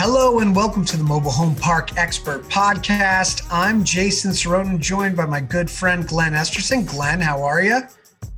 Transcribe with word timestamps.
Hello 0.00 0.38
and 0.38 0.54
welcome 0.54 0.84
to 0.84 0.96
the 0.96 1.02
Mobile 1.02 1.32
Home 1.32 1.56
Park 1.56 1.96
Expert 1.96 2.44
Podcast. 2.44 3.44
I'm 3.50 3.82
Jason 3.82 4.30
Sorotin, 4.30 4.78
joined 4.78 5.16
by 5.16 5.26
my 5.26 5.40
good 5.40 5.68
friend 5.68 6.06
Glenn 6.06 6.34
Esterson. 6.34 6.86
Glenn, 6.86 7.20
how 7.20 7.42
are 7.42 7.60
you? 7.60 7.80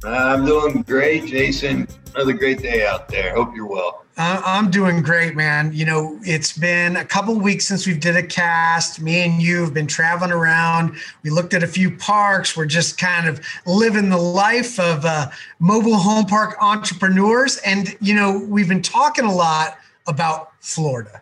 I'm 0.03 0.47
doing 0.47 0.81
great, 0.81 1.27
Jason. 1.27 1.87
Another 2.15 2.33
great 2.33 2.63
day 2.63 2.87
out 2.87 3.09
there. 3.09 3.35
Hope 3.35 3.55
you're 3.55 3.67
well. 3.67 4.07
Uh, 4.17 4.41
I'm 4.43 4.71
doing 4.71 5.03
great, 5.03 5.37
man. 5.37 5.71
You 5.75 5.85
know, 5.85 6.19
it's 6.23 6.57
been 6.57 6.97
a 6.97 7.05
couple 7.05 7.39
weeks 7.39 7.69
since 7.69 7.87
we've 7.87 8.01
did 8.01 8.17
a 8.17 8.27
cast. 8.27 9.03
Me 9.03 9.27
and 9.27 9.43
you 9.43 9.61
have 9.61 9.75
been 9.75 9.87
traveling 9.87 10.33
around. 10.33 10.97
We 11.23 11.29
looked 11.29 11.53
at 11.53 11.63
a 11.63 11.69
few 11.69 11.91
parks. 11.91 12.57
We're 12.57 12.65
just 12.65 12.97
kind 12.97 13.29
of 13.29 13.39
living 13.67 14.09
the 14.09 14.17
life 14.17 14.81
of 14.81 15.05
uh, 15.05 15.31
mobile 15.59 15.97
home 15.97 16.25
park 16.25 16.57
entrepreneurs. 16.59 17.59
And, 17.59 17.95
you 18.01 18.15
know, 18.15 18.47
we've 18.49 18.69
been 18.69 18.81
talking 18.81 19.27
a 19.27 19.35
lot 19.35 19.77
about 20.07 20.53
Florida. 20.61 21.21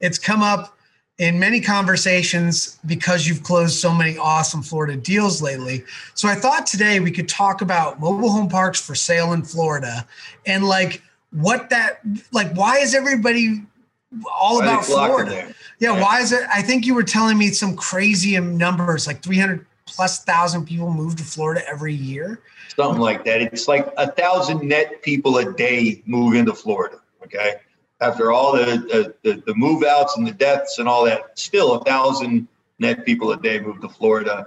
It's 0.00 0.18
come 0.18 0.42
up 0.42 0.76
in 1.20 1.38
many 1.38 1.60
conversations 1.60 2.78
because 2.86 3.28
you've 3.28 3.42
closed 3.42 3.78
so 3.78 3.92
many 3.92 4.16
awesome 4.16 4.62
Florida 4.62 4.96
deals 4.96 5.42
lately. 5.42 5.84
So 6.14 6.28
I 6.28 6.34
thought 6.34 6.66
today 6.66 6.98
we 6.98 7.10
could 7.10 7.28
talk 7.28 7.60
about 7.60 8.00
mobile 8.00 8.30
home 8.30 8.48
parks 8.48 8.80
for 8.80 8.94
sale 8.94 9.34
in 9.34 9.42
Florida 9.42 10.06
and 10.46 10.64
like 10.64 11.02
what 11.32 11.68
that 11.70 12.00
like 12.32 12.50
why 12.54 12.78
is 12.78 12.94
everybody 12.94 13.62
all 14.34 14.58
why 14.58 14.64
about 14.64 14.84
Florida? 14.86 15.34
Yeah, 15.78 15.92
yeah, 15.92 16.02
why 16.02 16.20
is 16.20 16.32
it 16.32 16.42
I 16.52 16.62
think 16.62 16.86
you 16.86 16.94
were 16.94 17.04
telling 17.04 17.36
me 17.36 17.50
some 17.50 17.76
crazy 17.76 18.40
numbers 18.40 19.06
like 19.06 19.22
300 19.22 19.66
plus 19.86 20.24
thousand 20.24 20.64
people 20.64 20.90
move 20.90 21.16
to 21.16 21.22
Florida 21.22 21.62
every 21.68 21.94
year. 21.94 22.40
Something 22.74 23.00
like 23.00 23.26
that. 23.26 23.42
It's 23.42 23.68
like 23.68 23.92
a 23.98 24.10
thousand 24.10 24.66
net 24.66 25.02
people 25.02 25.36
a 25.36 25.52
day 25.52 26.02
move 26.06 26.34
into 26.34 26.54
Florida. 26.54 26.98
Okay 27.24 27.56
after 28.00 28.32
all 28.32 28.52
the, 28.52 29.14
the, 29.22 29.42
the 29.46 29.54
move 29.54 29.84
outs 29.84 30.16
and 30.16 30.26
the 30.26 30.32
deaths 30.32 30.78
and 30.78 30.88
all 30.88 31.04
that, 31.04 31.38
still 31.38 31.74
a 31.74 31.84
thousand 31.84 32.48
net 32.78 33.04
people 33.04 33.30
a 33.32 33.36
day 33.36 33.60
move 33.60 33.80
to 33.82 33.88
Florida. 33.88 34.46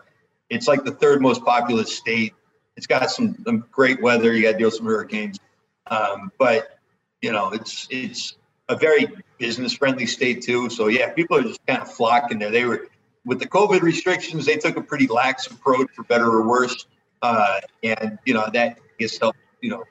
It's 0.50 0.68
like 0.68 0.84
the 0.84 0.92
third 0.92 1.22
most 1.22 1.44
populous 1.46 1.96
state. 1.96 2.34
It's 2.76 2.88
got 2.88 3.10
some, 3.12 3.36
some 3.46 3.66
great 3.72 4.02
weather. 4.02 4.34
You 4.34 4.44
got 4.44 4.54
to 4.54 4.58
deal 4.58 4.68
with 4.68 4.76
some 4.76 4.88
hurricanes, 4.88 5.40
um, 5.88 6.32
but 6.40 6.80
you 7.22 7.32
know 7.32 7.52
it's 7.52 7.88
it's 7.92 8.36
a 8.68 8.76
very 8.76 9.08
business 9.38 9.74
friendly 9.74 10.08
state 10.08 10.42
too. 10.42 10.70
So 10.70 10.88
yeah, 10.88 11.12
people 11.14 11.38
are 11.38 11.44
just 11.44 11.66
kind 11.68 11.82
of 11.82 11.94
flocking 11.94 12.40
there. 12.40 12.50
They 12.50 12.66
were 12.66 12.88
with 13.26 13.40
the 13.40 13.48
COVID 13.48 13.82
restrictions. 13.82 14.46
They 14.46 14.58
took 14.58 14.76
a 14.76 14.82
pretty 14.82 15.08
lax 15.08 15.46
approach, 15.48 15.92
for 15.96 16.04
better 16.04 16.26
or 16.26 16.48
worse, 16.48 16.88
uh, 17.22 17.62
and 17.84 18.18
you 18.26 18.34
know 18.34 18.50
that 18.54 18.80
gets 18.98 19.20
helped. 19.20 19.38
You 19.62 19.70
know, 19.70 19.84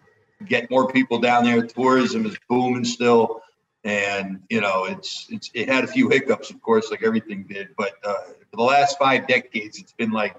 get 0.45 0.69
more 0.71 0.91
people 0.91 1.21
down 1.21 1.45
there. 1.45 1.65
Tourism 1.65 2.27
is 2.27 2.37
booming 2.49 2.85
still 2.85 3.42
and 3.85 4.41
you 4.49 4.61
know 4.61 4.85
it's 4.85 5.27
it's 5.31 5.51
it 5.55 5.69
had 5.69 5.85
a 5.85 5.87
few 5.87 6.09
hiccups 6.09 6.51
of 6.51 6.61
course 6.63 6.91
like 6.91 7.03
everything 7.03 7.45
did 7.49 7.69
but 7.77 7.93
uh, 8.05 8.15
for 8.51 8.57
the 8.57 8.63
last 8.63 8.99
five 8.99 9.27
decades 9.27 9.79
it's 9.79 9.93
been 9.93 10.13
like 10.13 10.37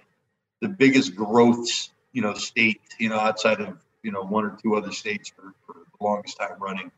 the 0.61 0.69
biggest 0.69 1.15
growth 1.15 1.89
you 2.13 2.21
know 2.21 2.33
state 2.33 2.81
you 2.99 3.09
know 3.09 3.19
outside 3.19 3.59
of 3.59 3.77
you 4.01 4.11
know 4.11 4.21
one 4.23 4.45
or 4.45 4.57
two 4.61 4.75
other 4.75 4.91
states 4.91 5.29
for, 5.29 5.53
for 5.65 5.73
the 5.73 6.03
longest 6.03 6.37
time 6.39 6.57
running 6.59 6.91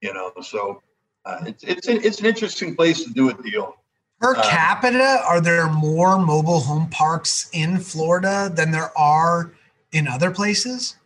you 0.00 0.12
know 0.12 0.32
so 0.42 0.82
uh, 1.24 1.44
it's 1.46 1.62
it's 1.64 1.88
it's 1.88 2.20
an 2.20 2.26
interesting 2.26 2.74
place 2.74 3.04
to 3.04 3.12
do 3.12 3.30
a 3.30 3.42
deal. 3.42 3.76
Per 4.20 4.36
uh, 4.36 4.42
capita 4.42 5.22
are 5.24 5.40
there 5.40 5.68
more 5.68 6.18
mobile 6.18 6.60
home 6.60 6.88
parks 6.90 7.48
in 7.52 7.78
florida 7.78 8.50
than 8.52 8.70
there 8.70 8.96
are 8.98 9.52
in 9.92 10.08
other 10.08 10.30
places? 10.30 10.96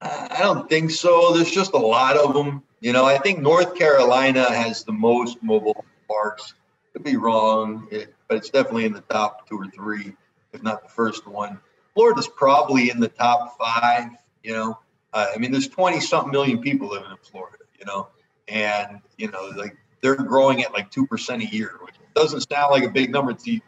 I 0.00 0.38
don't 0.40 0.68
think 0.68 0.90
so. 0.90 1.32
There's 1.32 1.50
just 1.50 1.74
a 1.74 1.78
lot 1.78 2.16
of 2.16 2.34
them 2.34 2.62
you 2.82 2.92
know, 2.92 3.04
I 3.04 3.16
think 3.16 3.38
North 3.38 3.76
Carolina 3.76 4.44
has 4.52 4.82
the 4.82 4.92
most 4.92 5.40
mobile 5.40 5.84
parks. 6.08 6.54
Could 6.92 7.04
be 7.04 7.16
wrong, 7.16 7.86
but 8.28 8.36
it's 8.36 8.50
definitely 8.50 8.84
in 8.86 8.92
the 8.92 9.02
top 9.02 9.48
two 9.48 9.56
or 9.56 9.68
three, 9.68 10.14
if 10.52 10.62
not 10.64 10.82
the 10.82 10.88
first 10.88 11.26
one. 11.26 11.60
Florida's 11.94 12.26
probably 12.28 12.90
in 12.90 12.98
the 12.98 13.08
top 13.08 13.56
five. 13.56 14.08
You 14.42 14.54
know, 14.54 14.78
uh, 15.12 15.26
I 15.32 15.38
mean, 15.38 15.52
there's 15.52 15.68
20 15.68 16.00
something 16.00 16.32
million 16.32 16.60
people 16.60 16.88
living 16.88 17.10
in 17.10 17.16
Florida. 17.22 17.58
You 17.78 17.86
know, 17.86 18.08
and 18.48 19.00
you 19.16 19.30
know, 19.30 19.52
like 19.56 19.76
they're 20.02 20.16
growing 20.16 20.62
at 20.64 20.72
like 20.72 20.90
two 20.90 21.06
percent 21.06 21.40
a 21.40 21.46
year, 21.46 21.78
which 21.82 21.94
doesn't 22.16 22.40
sound 22.52 22.72
like 22.72 22.82
a 22.82 22.90
big 22.90 23.10
number 23.12 23.32
to, 23.32 23.58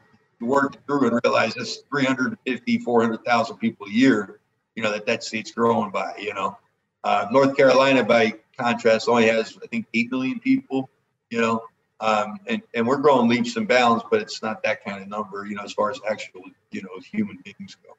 to 0.41 0.45
work 0.45 0.85
through 0.87 1.09
and 1.09 1.21
realize 1.25 1.57
it's 1.57 1.77
350, 1.89 2.79
400,000 2.79 3.57
people 3.59 3.87
a 3.87 3.91
year. 3.91 4.41
You 4.75 4.83
know 4.83 4.91
that 4.91 5.07
that 5.07 5.23
state's 5.23 5.53
growing 5.53 5.93
by. 5.93 6.15
You 6.19 6.35
know, 6.35 6.59
uh, 7.05 7.27
North 7.31 7.57
Carolina 7.57 8.03
by 8.03 8.35
contrast 8.59 9.09
only 9.09 9.29
has 9.29 9.59
I 9.63 9.67
think 9.67 9.87
eight 9.95 10.11
million 10.11 10.41
people. 10.41 10.91
You 11.31 11.41
know, 11.41 11.65
um, 12.01 12.39
and 12.47 12.63
and 12.75 12.87
we're 12.87 12.99
growing 12.99 13.29
leaps 13.29 13.57
and 13.57 13.67
bounds, 13.67 14.05
but 14.11 14.21
it's 14.21 14.43
not 14.43 14.63
that 14.63 14.85
kind 14.85 15.03
of 15.03 15.09
number. 15.09 15.47
You 15.47 15.57
know, 15.57 15.63
as 15.63 15.73
far 15.73 15.91
as 15.91 15.99
actual 16.09 16.43
you 16.71 16.83
know 16.83 16.91
human 17.01 17.39
beings 17.45 17.77
go. 17.83 17.97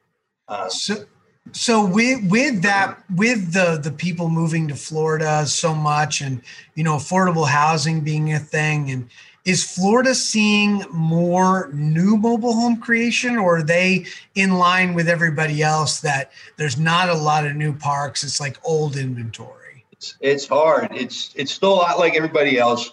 Um, 0.48 0.70
so, 0.70 1.04
so 1.52 1.84
with 1.84 2.30
with 2.30 2.62
that 2.62 3.02
with 3.14 3.52
the 3.52 3.80
the 3.82 3.90
people 3.90 4.28
moving 4.28 4.68
to 4.68 4.74
Florida 4.74 5.46
so 5.46 5.74
much, 5.74 6.20
and 6.20 6.42
you 6.74 6.84
know 6.84 6.96
affordable 6.96 7.48
housing 7.48 8.02
being 8.02 8.32
a 8.32 8.38
thing, 8.38 8.90
and 8.90 9.08
is 9.44 9.64
Florida 9.64 10.14
seeing 10.14 10.82
more 10.92 11.70
new 11.72 12.16
mobile 12.16 12.52
home 12.52 12.80
creation, 12.80 13.36
or 13.36 13.58
are 13.58 13.62
they 13.62 14.04
in 14.34 14.58
line 14.58 14.92
with 14.92 15.08
everybody 15.08 15.62
else 15.62 16.00
that 16.00 16.32
there's 16.56 16.78
not 16.78 17.08
a 17.08 17.14
lot 17.14 17.46
of 17.46 17.56
new 17.56 17.72
parks? 17.72 18.24
It's 18.24 18.40
like 18.40 18.58
old 18.64 18.96
inventory 18.96 19.65
it's 20.06 20.18
it's 20.20 20.46
hard. 20.48 20.88
It's 20.92 21.32
it's 21.36 21.52
still 21.52 21.74
a 21.74 21.76
lot 21.76 21.98
like 21.98 22.14
everybody 22.14 22.58
else. 22.58 22.92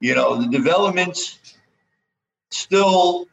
You 0.00 0.14
know, 0.14 0.40
the 0.40 0.48
developments 0.48 1.38
still 2.50 3.26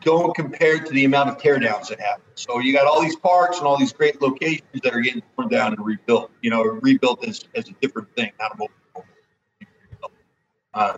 don't 0.00 0.34
compare 0.34 0.78
to 0.78 0.92
the 0.92 1.04
amount 1.04 1.30
of 1.30 1.38
teardowns 1.38 1.88
that 1.88 2.00
happen. 2.00 2.24
So 2.34 2.58
you 2.58 2.72
got 2.72 2.86
all 2.86 3.00
these 3.00 3.16
parks 3.16 3.58
and 3.58 3.66
all 3.66 3.78
these 3.78 3.92
great 3.92 4.20
locations 4.20 4.80
that 4.82 4.94
are 4.94 5.00
getting 5.00 5.22
torn 5.36 5.48
down 5.48 5.72
and 5.72 5.84
rebuilt. 5.84 6.30
You 6.42 6.50
know, 6.50 6.62
rebuilt 6.62 7.26
as, 7.26 7.44
as 7.54 7.68
a 7.68 7.72
different 7.80 8.14
thing, 8.14 8.32
not 8.38 8.52
a 8.52 8.56
mobile. 8.56 9.06
Uh, 10.72 10.96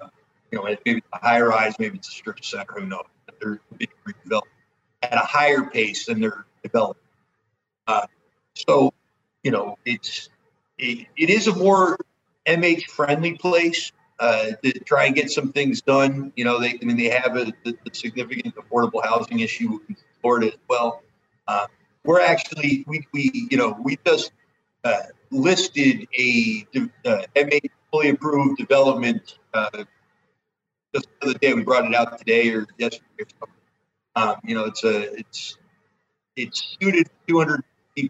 you 0.50 0.58
know, 0.58 0.64
maybe 0.64 0.98
it's 0.98 1.06
a 1.14 1.19
high 1.19 1.41
rise, 1.41 1.75
maybe 1.78 1.97
it's 1.97 2.08
a 2.08 2.12
strip 2.12 2.44
center, 2.44 2.75
who 2.75 2.86
knows? 2.86 3.06
They're 3.41 3.60
being 3.78 3.91
redeveloped 4.06 4.42
at 5.02 5.14
a 5.14 5.20
higher 5.20 5.62
pace 5.62 6.06
than 6.06 6.20
they're 6.20 6.44
developed. 6.62 7.00
Uh, 7.86 8.06
so, 8.54 8.92
you 9.42 9.50
know, 9.50 9.78
it's 9.86 10.28
it, 10.78 11.06
is 11.16 11.47
a 11.47 11.55
more 11.55 11.99
MH 12.47 12.84
friendly 12.87 13.37
place 13.37 13.93
uh, 14.19 14.50
to 14.62 14.72
try 14.81 15.06
and 15.06 15.15
get 15.15 15.31
some 15.31 15.53
things 15.53 15.83
done. 15.83 16.33
You 16.37 16.44
know, 16.44 16.60
they 16.60 16.78
I 16.81 16.84
mean 16.84 16.97
they 16.97 17.09
have 17.09 17.37
a, 17.37 17.53
significant 17.93 18.55
affordable 18.56 19.05
housing 19.05 19.41
issue 19.41 19.78
in 19.88 19.97
Florida 20.21 20.49
as 20.49 20.59
well. 20.69 21.03
Uh, 21.47 21.66
we're 22.05 22.21
actually 22.21 22.84
we, 22.87 23.06
we 23.12 23.49
you 23.50 23.56
know 23.56 23.77
we 23.82 23.99
just 24.06 24.32
uh, 24.84 25.03
listed 25.31 26.06
a 26.19 26.66
uh, 27.05 27.22
MH 27.37 27.71
fully 27.91 28.11
approved 28.11 28.59
development 28.59 29.38
uh, 29.55 29.84
just 30.94 31.09
the 31.21 31.28
other 31.28 31.38
day. 31.38 31.55
We 31.55 31.62
brought 31.62 31.87
it 31.87 31.94
out 31.94 32.19
today 32.19 32.50
or 32.50 32.66
yesterday. 32.78 33.25
Or 33.41 33.49
um, 34.15 34.37
you 34.44 34.55
know, 34.55 34.65
it's 34.65 34.84
a 34.84 35.15
it's 35.15 35.59
it's 36.37 36.77
suited 36.81 37.09
200 37.28 37.62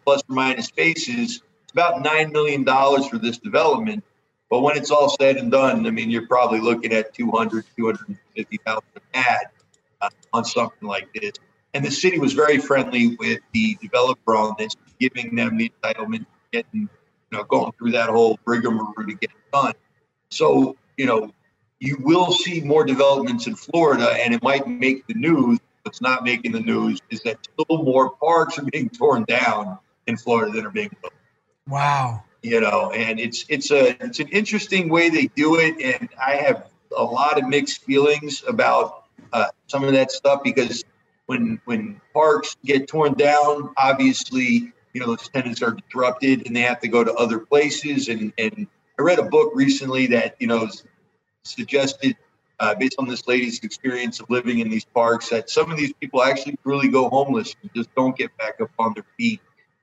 plus 0.04 0.22
or 0.28 0.34
minus 0.34 0.66
spaces 0.66 1.42
about 1.72 2.04
$9 2.04 2.32
million 2.32 2.64
for 2.64 3.18
this 3.18 3.38
development. 3.38 4.04
But 4.50 4.60
when 4.60 4.76
it's 4.76 4.90
all 4.90 5.08
said 5.08 5.36
and 5.36 5.50
done, 5.50 5.86
I 5.86 5.90
mean, 5.90 6.10
you're 6.10 6.26
probably 6.26 6.60
looking 6.60 6.92
at 6.92 7.14
200, 7.14 7.64
250,000 7.76 8.82
ad 9.14 9.38
uh, 10.00 10.10
on 10.32 10.44
something 10.44 10.86
like 10.86 11.08
this. 11.14 11.32
And 11.74 11.84
the 11.84 11.90
city 11.90 12.18
was 12.18 12.34
very 12.34 12.58
friendly 12.58 13.16
with 13.16 13.40
the 13.52 13.78
developer 13.80 14.36
on 14.36 14.54
this, 14.58 14.74
giving 15.00 15.34
them 15.34 15.56
the 15.56 15.72
entitlement, 15.82 16.26
getting, 16.52 16.82
you 16.82 16.88
know, 17.38 17.44
going 17.44 17.72
through 17.78 17.92
that 17.92 18.10
whole 18.10 18.38
rigmarole 18.44 18.92
to 18.94 19.14
get 19.14 19.30
it 19.30 19.52
done. 19.52 19.72
So, 20.30 20.76
you 20.98 21.06
know, 21.06 21.32
you 21.80 21.96
will 22.00 22.30
see 22.30 22.60
more 22.60 22.84
developments 22.84 23.46
in 23.46 23.56
Florida, 23.56 24.10
and 24.10 24.34
it 24.34 24.42
might 24.42 24.68
make 24.68 25.06
the 25.06 25.14
news. 25.14 25.58
What's 25.82 26.00
not 26.00 26.24
making 26.24 26.52
the 26.52 26.60
news 26.60 27.00
is 27.10 27.22
that 27.22 27.38
still 27.42 27.82
more 27.82 28.10
parks 28.16 28.58
are 28.58 28.64
being 28.64 28.88
torn 28.88 29.24
down 29.24 29.78
in 30.06 30.16
Florida 30.16 30.52
than 30.52 30.66
are 30.66 30.70
being 30.70 30.90
built. 31.00 31.14
Wow. 31.68 32.24
You 32.42 32.60
know, 32.60 32.90
and 32.90 33.20
it's 33.20 33.44
it's 33.48 33.70
a 33.70 33.90
it's 34.04 34.18
an 34.18 34.28
interesting 34.28 34.88
way 34.88 35.08
they 35.10 35.26
do 35.36 35.56
it, 35.60 35.80
and 35.80 36.08
I 36.20 36.32
have 36.34 36.68
a 36.96 37.04
lot 37.04 37.38
of 37.38 37.48
mixed 37.48 37.84
feelings 37.84 38.42
about 38.48 39.04
uh, 39.32 39.46
some 39.68 39.84
of 39.84 39.92
that 39.92 40.10
stuff 40.10 40.42
because 40.42 40.82
when 41.26 41.60
when 41.66 42.00
parks 42.12 42.56
get 42.64 42.88
torn 42.88 43.14
down, 43.14 43.72
obviously 43.76 44.72
you 44.92 45.00
know 45.00 45.06
those 45.06 45.28
tenants 45.28 45.62
are 45.62 45.70
disrupted 45.70 46.46
and 46.46 46.56
they 46.56 46.62
have 46.62 46.80
to 46.80 46.88
go 46.88 47.04
to 47.04 47.14
other 47.14 47.38
places. 47.38 48.08
And 48.08 48.32
and 48.38 48.66
I 48.98 49.02
read 49.02 49.20
a 49.20 49.24
book 49.24 49.52
recently 49.54 50.08
that 50.08 50.34
you 50.40 50.48
know 50.48 50.68
suggested 51.44 52.16
uh, 52.58 52.74
based 52.74 52.96
on 52.98 53.06
this 53.06 53.26
lady's 53.28 53.60
experience 53.60 54.18
of 54.18 54.28
living 54.30 54.58
in 54.58 54.68
these 54.68 54.84
parks 54.84 55.28
that 55.30 55.48
some 55.48 55.70
of 55.70 55.76
these 55.76 55.92
people 55.94 56.22
actually 56.22 56.58
really 56.64 56.88
go 56.88 57.08
homeless 57.08 57.54
and 57.62 57.70
just 57.74 57.94
don't 57.94 58.16
get 58.16 58.36
back 58.36 58.60
up 58.60 58.70
on 58.80 58.94
their 58.94 59.06
feet 59.16 59.40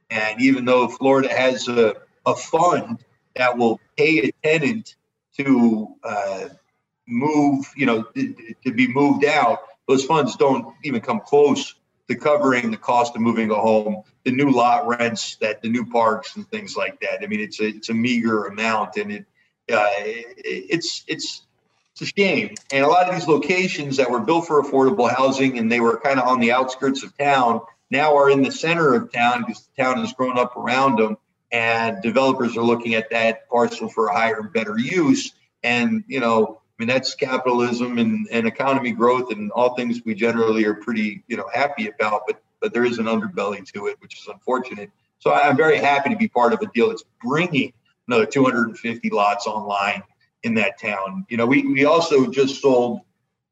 and 0.10 0.42
even 0.42 0.66
though 0.66 0.88
Florida 0.88 1.30
has 1.30 1.68
a, 1.68 1.96
a 2.26 2.36
fund 2.36 3.04
that 3.36 3.58
will 3.58 3.80
pay 3.98 4.20
a 4.20 4.32
tenant 4.44 4.96
to 5.38 5.88
uh, 6.04 6.50
move, 7.08 7.72
you 7.76 7.86
know, 7.86 8.04
to 8.04 8.72
be 8.74 8.88
moved 8.88 9.26
out, 9.26 9.60
those 9.88 10.06
funds 10.06 10.36
don't 10.36 10.74
even 10.84 11.02
come 11.02 11.22
close 11.22 11.76
to 12.08 12.16
covering 12.16 12.72
the 12.72 12.78
cost 12.78 13.16
of 13.16 13.22
moving 13.22 13.52
a 13.52 13.56
home, 13.56 14.04
the 14.24 14.32
new 14.32 14.52
lot 14.52 14.88
rents, 14.88 15.36
that 15.38 15.62
the 15.62 15.70
new 15.70 15.86
parks 15.86 16.36
and 16.36 16.50
things 16.50 16.76
like 16.76 17.00
that. 17.02 17.20
I 17.24 17.28
mean, 17.28 17.40
it's 17.40 17.60
a 17.60 17.68
it's 17.68 17.90
a 17.90 17.94
meager 17.94 18.46
amount, 18.46 18.98
and 18.98 19.12
it 19.12 19.26
uh, 19.72 19.86
it's 19.98 21.04
it's 21.08 21.44
it's 21.94 22.02
a 22.02 22.06
shame. 22.06 22.56
And 22.72 22.84
a 22.84 22.88
lot 22.88 23.08
of 23.08 23.16
these 23.16 23.28
locations 23.28 23.98
that 23.98 24.10
were 24.10 24.20
built 24.20 24.48
for 24.48 24.62
affordable 24.64 25.10
housing 25.14 25.60
and 25.60 25.72
they 25.72 25.80
were 25.80 26.00
kind 26.00 26.20
of 26.20 26.28
on 26.28 26.40
the 26.40 26.52
outskirts 26.52 27.04
of 27.04 27.18
town 27.18 27.62
now 27.90 28.16
are 28.18 28.30
in 28.30 28.42
the 28.42 28.52
center 28.52 28.94
of 28.94 29.12
town 29.12 29.42
because 29.42 29.68
the 29.76 29.84
town 29.84 29.98
has 30.00 30.14
grown 30.14 30.38
up 30.38 30.56
around 30.56 30.98
them, 31.00 31.18
and 31.52 32.02
developers 32.02 32.56
are 32.58 32.64
looking 32.64 32.96
at 32.96 33.10
that 33.10 33.50
parcel 33.50 33.90
for 33.90 34.08
a 34.08 34.14
higher 34.14 34.40
and 34.40 34.54
better 34.54 34.78
use. 34.78 35.34
And 35.64 36.04
you 36.08 36.20
know, 36.20 36.62
I 36.62 36.84
mean, 36.84 36.88
that's 36.88 37.16
capitalism 37.16 37.98
and, 37.98 38.28
and 38.32 38.48
economy 38.48 38.92
growth 38.92 39.32
and 39.32 39.52
all 39.52 39.76
things 39.76 40.02
we 40.06 40.16
generally 40.16 40.64
are 40.66 40.76
pretty, 40.76 41.24
you 41.28 41.36
know, 41.36 41.50
happy 41.54 41.88
about. 41.88 42.22
But 42.28 42.42
but 42.62 42.74
there 42.74 42.86
is 42.86 43.00
an 43.00 43.06
underbelly 43.06 43.66
to 43.74 43.88
it, 43.88 43.98
which 44.00 44.20
is 44.20 44.28
unfortunate. 44.28 44.92
So 45.20 45.34
I'm 45.34 45.58
very 45.58 45.78
happy 45.78 46.10
to 46.10 46.16
be 46.16 46.28
part 46.28 46.54
of 46.54 46.62
a 46.62 46.68
deal 46.68 46.90
that's 46.90 47.04
bringing 47.22 47.74
another 48.08 48.26
250 48.26 49.10
lots 49.10 49.48
online 49.48 50.04
in 50.44 50.54
that 50.56 50.80
town. 50.80 51.26
You 51.30 51.38
know, 51.38 51.46
we 51.46 51.66
we 51.68 51.86
also 51.86 52.28
just 52.28 52.62
sold 52.62 53.02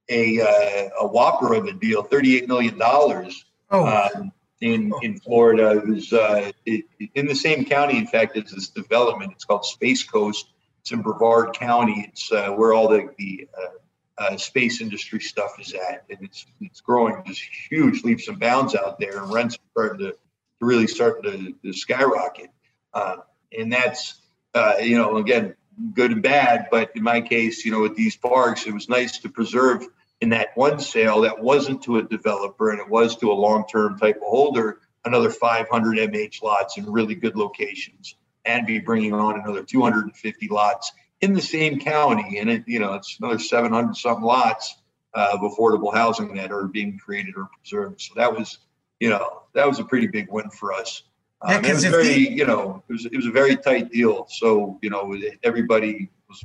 a 0.09 0.39
uh, 0.41 0.89
a 1.01 1.07
whopper 1.07 1.53
of 1.53 1.65
a 1.65 1.73
deal, 1.73 2.03
38 2.03 2.47
million 2.47 2.77
dollars. 2.77 3.45
Oh. 3.69 3.85
Um, 3.85 4.31
in 4.59 4.91
in 5.03 5.19
Florida, 5.19 5.77
it 5.77 5.87
was 5.87 6.11
uh, 6.11 6.51
it, 6.65 6.85
in 7.13 7.27
the 7.27 7.35
same 7.35 7.65
county. 7.65 7.97
In 7.97 8.07
fact, 8.07 8.35
it's 8.37 8.51
this 8.51 8.69
development. 8.69 9.33
It's 9.33 9.45
called 9.45 9.65
Space 9.65 10.03
Coast 10.03 10.47
it's 10.87 10.93
in 10.93 11.01
Brevard 11.01 11.53
County. 11.53 12.05
It's 12.07 12.31
uh, 12.31 12.51
where 12.51 12.71
all 12.71 12.87
the, 12.87 13.09
the 13.17 13.45
uh, 13.57 14.23
uh, 14.23 14.37
space 14.37 14.79
industry 14.79 15.19
stuff 15.19 15.59
is 15.59 15.73
at, 15.73 16.05
and 16.09 16.19
it's 16.21 16.45
it's 16.61 16.79
growing 16.79 17.21
just 17.25 17.41
huge 17.69 18.05
leaps 18.05 18.29
and 18.29 18.39
bounds 18.39 18.73
out 18.73 18.97
there, 18.97 19.21
and 19.21 19.33
rents 19.33 19.55
are 19.55 19.59
starting 19.71 19.99
to, 19.99 20.11
to 20.13 20.17
really 20.61 20.87
start 20.87 21.23
to, 21.23 21.53
to 21.61 21.73
skyrocket. 21.73 22.49
Uh, 22.93 23.17
and 23.57 23.73
that's 23.73 24.21
uh, 24.53 24.75
you 24.79 24.97
know 24.97 25.17
again 25.17 25.55
good 25.93 26.11
and 26.11 26.23
bad, 26.23 26.67
but 26.71 26.91
in 26.95 27.03
my 27.03 27.19
case, 27.19 27.65
you 27.65 27.71
know, 27.73 27.81
with 27.81 27.97
these 27.97 28.15
parks, 28.15 28.65
it 28.65 28.73
was 28.73 28.87
nice 28.87 29.19
to 29.19 29.29
preserve 29.29 29.85
in 30.21 30.29
that 30.29 30.49
one 30.55 30.79
sale 30.79 31.21
that 31.21 31.39
wasn't 31.41 31.83
to 31.83 31.97
a 31.97 32.03
developer 32.03 32.71
and 32.71 32.79
it 32.79 32.89
was 32.89 33.15
to 33.17 33.31
a 33.31 33.33
long-term 33.33 33.97
type 33.99 34.17
of 34.17 34.27
holder 34.27 34.79
another 35.07 35.29
500 35.29 35.97
MH 36.11 36.43
lots 36.43 36.77
in 36.77 36.89
really 36.89 37.15
good 37.15 37.35
locations 37.35 38.15
and 38.45 38.67
be 38.67 38.79
bringing 38.79 39.13
on 39.13 39.39
another 39.39 39.63
250 39.63 40.47
lots 40.49 40.91
in 41.21 41.33
the 41.33 41.41
same 41.41 41.79
county. 41.79 42.37
And 42.39 42.49
it, 42.49 42.63
you 42.67 42.79
know, 42.79 42.93
it's 42.93 43.17
another 43.19 43.39
700 43.39 43.95
something 43.95 44.23
lots 44.23 44.77
of 45.13 45.39
affordable 45.39 45.93
housing 45.93 46.35
that 46.35 46.51
are 46.51 46.65
being 46.67 46.97
created 46.97 47.35
or 47.35 47.49
preserved. 47.59 48.01
So 48.01 48.13
that 48.15 48.37
was, 48.37 48.59
you 48.99 49.09
know, 49.09 49.43
that 49.53 49.67
was 49.67 49.79
a 49.79 49.83
pretty 49.83 50.07
big 50.07 50.31
win 50.31 50.49
for 50.49 50.73
us. 50.73 51.03
Um, 51.41 51.63
yeah, 51.63 51.69
it 51.69 51.73
was 51.73 51.85
very, 51.85 52.07
the- 52.07 52.31
you 52.31 52.45
know, 52.45 52.83
it 52.87 52.93
was 52.93 53.05
it 53.05 53.15
was 53.15 53.27
a 53.27 53.31
very 53.31 53.55
tight 53.55 53.91
deal. 53.91 54.27
So 54.29 54.79
you 54.81 54.89
know, 54.89 55.15
everybody 55.43 56.09
was 56.27 56.43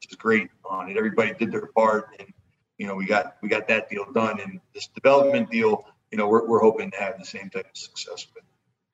just 0.00 0.18
great 0.18 0.48
on 0.64 0.90
it. 0.90 0.96
Everybody 0.96 1.34
did 1.34 1.52
their 1.52 1.66
part, 1.66 2.08
and 2.18 2.32
you 2.78 2.86
know, 2.86 2.94
we 2.94 3.06
got 3.06 3.36
we 3.42 3.48
got 3.48 3.68
that 3.68 3.88
deal 3.88 4.10
done. 4.12 4.40
And 4.40 4.60
this 4.74 4.88
development 4.88 5.50
deal, 5.50 5.84
you 6.10 6.18
know, 6.18 6.28
we're 6.28 6.46
we're 6.46 6.60
hoping 6.60 6.90
to 6.90 6.96
have 6.98 7.18
the 7.18 7.24
same 7.24 7.50
type 7.50 7.66
of 7.70 7.76
success 7.76 8.26
with. 8.34 8.44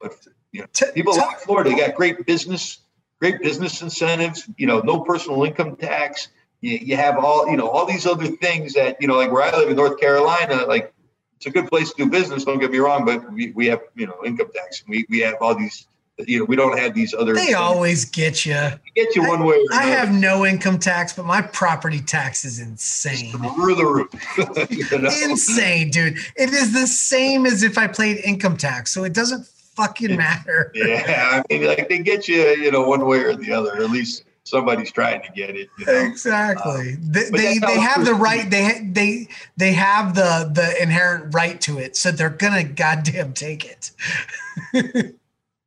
But 0.00 0.32
you 0.52 0.60
know, 0.60 0.66
t- 0.72 0.86
people 0.94 1.14
t- 1.14 1.20
like 1.20 1.40
Florida, 1.40 1.70
they 1.70 1.76
got 1.76 1.94
great 1.94 2.26
business, 2.26 2.80
great 3.20 3.40
business 3.40 3.82
incentives. 3.82 4.48
You 4.56 4.66
know, 4.66 4.80
no 4.80 5.00
personal 5.00 5.44
income 5.44 5.76
tax. 5.76 6.28
You, 6.60 6.78
you 6.78 6.96
have 6.96 7.18
all 7.18 7.48
you 7.50 7.56
know 7.56 7.68
all 7.68 7.86
these 7.86 8.06
other 8.06 8.26
things 8.26 8.74
that 8.74 9.00
you 9.00 9.08
know, 9.08 9.16
like 9.16 9.32
where 9.32 9.42
I 9.42 9.56
live 9.56 9.68
in 9.68 9.76
North 9.76 9.98
Carolina, 9.98 10.64
like 10.66 10.92
it's 11.36 11.46
a 11.46 11.50
good 11.50 11.68
place 11.68 11.92
to 11.92 12.04
do 12.04 12.10
business. 12.10 12.44
Don't 12.44 12.60
get 12.60 12.70
me 12.70 12.78
wrong, 12.78 13.04
but 13.04 13.32
we, 13.32 13.50
we 13.50 13.66
have 13.66 13.80
you 13.96 14.06
know 14.06 14.20
income 14.24 14.50
tax. 14.54 14.82
and 14.82 14.90
We 14.90 15.06
we 15.08 15.20
have 15.20 15.36
all 15.40 15.54
these 15.56 15.86
you 16.18 16.40
know, 16.40 16.44
we 16.44 16.56
don't 16.56 16.78
have 16.78 16.94
these 16.94 17.14
other. 17.14 17.34
They 17.34 17.54
always 17.54 18.04
get 18.04 18.44
you. 18.44 18.58
Get 18.94 19.14
you 19.16 19.26
one 19.26 19.44
way. 19.44 19.56
I, 19.72 19.84
I 19.84 19.86
have 19.86 20.12
no 20.12 20.44
income 20.44 20.78
tax, 20.78 21.12
but 21.12 21.24
my 21.24 21.42
property 21.42 22.00
tax 22.00 22.44
is 22.44 22.60
insane. 22.60 23.32
Through 23.32 23.74
the 23.74 23.86
roof. 23.86 24.70
you 24.70 24.98
know? 24.98 25.10
Insane, 25.22 25.90
dude. 25.90 26.18
It 26.36 26.50
is 26.50 26.72
the 26.72 26.86
same 26.86 27.46
as 27.46 27.62
if 27.62 27.78
I 27.78 27.86
paid 27.86 28.18
income 28.24 28.56
tax, 28.56 28.92
so 28.92 29.04
it 29.04 29.14
doesn't 29.14 29.46
fucking 29.46 30.16
matter. 30.16 30.70
yeah, 30.74 31.42
I 31.48 31.52
mean, 31.52 31.66
like 31.66 31.88
they 31.88 31.98
get 31.98 32.28
you, 32.28 32.42
you 32.42 32.70
know, 32.70 32.82
one 32.82 33.06
way 33.06 33.20
or 33.20 33.34
the 33.34 33.52
other. 33.52 33.74
At 33.76 33.90
least 33.90 34.24
somebody's 34.44 34.92
trying 34.92 35.22
to 35.22 35.32
get 35.32 35.56
it. 35.56 35.70
You 35.78 35.86
know? 35.86 35.92
Exactly. 35.92 36.92
Um, 36.92 36.98
they 37.00 37.30
they, 37.30 37.58
they 37.58 37.80
have 37.80 38.04
the 38.04 38.14
right. 38.14 38.48
They 38.50 38.86
they 38.92 39.28
they 39.56 39.72
have 39.72 40.14
the 40.14 40.50
the 40.52 40.82
inherent 40.82 41.34
right 41.34 41.60
to 41.62 41.78
it, 41.78 41.96
so 41.96 42.12
they're 42.12 42.28
gonna 42.28 42.64
goddamn 42.64 43.32
take 43.32 43.64
it. 43.64 45.14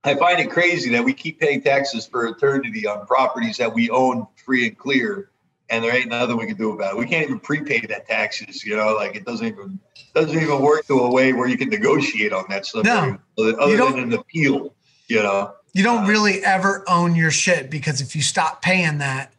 I 0.06 0.16
find 0.16 0.40
it 0.40 0.52
crazy 0.52 0.92
that 0.92 1.04
we 1.04 1.14
keep 1.14 1.40
paying 1.40 1.62
taxes 1.62 2.06
for 2.06 2.28
eternity 2.28 2.86
on 2.86 3.06
properties 3.08 3.58
that 3.58 3.74
we 3.74 3.90
own 3.90 4.28
free 4.36 4.68
and 4.68 4.78
clear 4.78 5.32
and 5.70 5.84
there 5.84 5.96
ain't 5.96 6.10
nothing 6.10 6.38
we 6.38 6.46
can 6.46 6.58
do 6.58 6.72
about 6.72 6.94
it. 6.94 6.98
We 6.98 7.08
can't 7.08 7.24
even 7.24 7.40
prepay 7.40 7.82
that 7.88 8.08
taxes, 8.08 8.64
you 8.64 8.76
know, 8.76 8.94
like 8.94 9.16
it 9.16 9.26
doesn't 9.26 9.46
even 9.46 9.80
doesn't 10.14 10.40
even 10.40 10.62
work 10.62 10.86
to 10.88 11.00
a 11.00 11.12
way 11.12 11.34
where 11.34 11.48
you 11.48 11.58
can 11.58 11.70
negotiate 11.70 12.34
on 12.34 12.46
that 12.50 12.66
stuff. 12.66 12.86
No, 12.86 13.18
other 13.38 13.78
than 13.78 14.00
an 14.00 14.14
appeal, 14.14 14.74
you 15.08 15.24
know. 15.24 15.54
You 15.74 15.84
don't 15.84 16.06
uh, 16.06 16.08
really 16.08 16.44
ever 16.44 16.84
own 16.88 17.16
your 17.16 17.32
shit 17.32 17.70
because 17.70 18.00
if 18.00 18.16
you 18.16 18.22
stop 18.22 18.62
paying 18.62 19.00
that, 19.00 19.34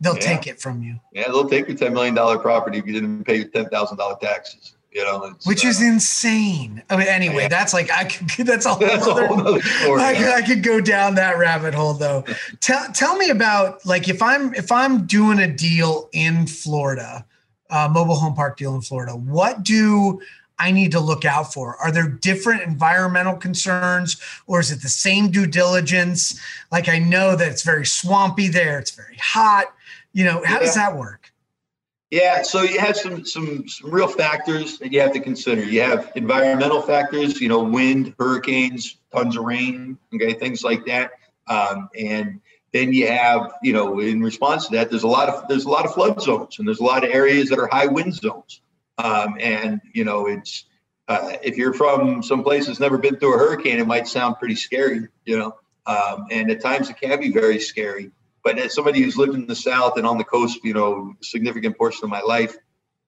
they'll 0.00 0.14
yeah. 0.16 0.20
take 0.20 0.46
it 0.46 0.60
from 0.60 0.82
you. 0.82 1.00
Yeah, 1.12 1.28
they'll 1.28 1.48
take 1.48 1.68
your 1.68 1.76
ten 1.76 1.94
million 1.94 2.14
dollar 2.14 2.38
property 2.38 2.78
if 2.78 2.86
you 2.86 2.92
didn't 2.92 3.24
pay 3.24 3.36
your 3.36 3.48
ten 3.48 3.68
thousand 3.68 3.98
dollar 3.98 4.16
taxes. 4.20 4.74
You 4.92 5.04
know, 5.04 5.34
which 5.44 5.64
uh, 5.64 5.68
is 5.68 5.80
insane. 5.80 6.82
I 6.90 6.96
mean, 6.96 7.06
anyway, 7.06 7.42
yeah. 7.42 7.48
that's 7.48 7.72
like 7.72 7.90
I 7.90 8.04
could. 8.04 8.46
That's 8.46 8.66
a 8.66 8.74
whole, 8.74 8.86
that's 8.86 9.06
other, 9.06 9.22
a 9.22 9.26
whole 9.28 9.40
other 9.48 9.60
story. 9.62 10.02
I, 10.02 10.14
could, 10.14 10.28
I 10.28 10.42
could 10.42 10.62
go 10.62 10.80
down 10.80 11.14
that 11.14 11.38
rabbit 11.38 11.72
hole 11.72 11.94
though. 11.94 12.24
tell 12.60 12.92
tell 12.92 13.16
me 13.16 13.30
about 13.30 13.84
like 13.86 14.08
if 14.08 14.20
I'm 14.20 14.52
if 14.54 14.70
I'm 14.70 15.06
doing 15.06 15.38
a 15.38 15.50
deal 15.50 16.10
in 16.12 16.46
Florida, 16.46 17.24
uh, 17.70 17.88
mobile 17.90 18.16
home 18.16 18.34
park 18.34 18.58
deal 18.58 18.74
in 18.74 18.82
Florida. 18.82 19.16
What 19.16 19.62
do 19.62 20.20
I 20.58 20.70
need 20.70 20.92
to 20.92 21.00
look 21.00 21.24
out 21.24 21.52
for? 21.52 21.76
Are 21.76 21.90
there 21.90 22.08
different 22.08 22.62
environmental 22.62 23.36
concerns, 23.36 24.20
or 24.46 24.60
is 24.60 24.70
it 24.70 24.82
the 24.82 24.88
same 24.88 25.30
due 25.30 25.46
diligence? 25.46 26.38
Like 26.70 26.88
I 26.88 26.98
know 26.98 27.34
that 27.34 27.48
it's 27.48 27.62
very 27.62 27.86
swampy 27.86 28.48
there. 28.48 28.78
It's 28.78 28.90
very 28.90 29.16
hot. 29.16 29.74
You 30.12 30.24
know, 30.24 30.42
how 30.44 30.54
yeah. 30.54 30.60
does 30.60 30.74
that 30.74 30.96
work? 30.96 31.21
Yeah, 32.12 32.42
so 32.42 32.60
you 32.60 32.78
have 32.78 32.94
some, 32.94 33.24
some 33.24 33.66
some 33.66 33.90
real 33.90 34.06
factors 34.06 34.76
that 34.80 34.92
you 34.92 35.00
have 35.00 35.14
to 35.14 35.20
consider. 35.20 35.64
You 35.64 35.80
have 35.80 36.12
environmental 36.14 36.82
factors, 36.82 37.40
you 37.40 37.48
know, 37.48 37.62
wind, 37.64 38.14
hurricanes, 38.18 38.98
tons 39.14 39.34
of 39.38 39.44
rain, 39.44 39.96
okay, 40.14 40.34
things 40.34 40.62
like 40.62 40.84
that. 40.84 41.12
Um, 41.46 41.88
and 41.98 42.42
then 42.74 42.92
you 42.92 43.08
have, 43.08 43.54
you 43.62 43.72
know, 43.72 43.98
in 43.98 44.20
response 44.20 44.66
to 44.66 44.76
that, 44.76 44.90
there's 44.90 45.04
a 45.04 45.08
lot 45.08 45.30
of 45.30 45.48
there's 45.48 45.64
a 45.64 45.70
lot 45.70 45.86
of 45.86 45.94
flood 45.94 46.20
zones, 46.20 46.58
and 46.58 46.68
there's 46.68 46.80
a 46.80 46.84
lot 46.84 47.02
of 47.02 47.08
areas 47.08 47.48
that 47.48 47.58
are 47.58 47.66
high 47.66 47.86
wind 47.86 48.14
zones. 48.14 48.60
Um, 48.98 49.38
and 49.40 49.80
you 49.94 50.04
know, 50.04 50.26
it's 50.26 50.66
uh, 51.08 51.36
if 51.42 51.56
you're 51.56 51.72
from 51.72 52.22
some 52.22 52.42
place 52.42 52.66
that's 52.66 52.78
never 52.78 52.98
been 52.98 53.16
through 53.16 53.36
a 53.36 53.38
hurricane, 53.38 53.78
it 53.78 53.86
might 53.86 54.06
sound 54.06 54.36
pretty 54.38 54.56
scary, 54.56 55.08
you 55.24 55.38
know. 55.38 55.56
Um, 55.86 56.26
and 56.30 56.50
at 56.50 56.60
times 56.60 56.90
it 56.90 57.00
can 57.00 57.18
be 57.20 57.32
very 57.32 57.58
scary. 57.58 58.10
But 58.44 58.58
as 58.58 58.74
somebody 58.74 59.02
who's 59.02 59.16
lived 59.16 59.34
in 59.34 59.46
the 59.46 59.54
South 59.54 59.96
and 59.96 60.06
on 60.06 60.18
the 60.18 60.24
coast, 60.24 60.60
you 60.64 60.74
know, 60.74 61.14
significant 61.20 61.78
portion 61.78 62.04
of 62.04 62.10
my 62.10 62.20
life, 62.20 62.56